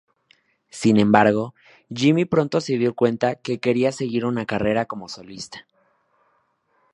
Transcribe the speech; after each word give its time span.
Sin 0.71 0.99
embargo, 0.99 1.53
Jimmy 1.93 2.25
pronto 2.25 2.59
se 2.59 2.75
dio 2.79 2.95
cuenta 2.95 3.35
que 3.35 3.59
quería 3.59 3.91
seguir 3.91 4.25
una 4.25 4.47
carrera 4.47 4.85
como 4.87 5.07
solista. 5.07 5.67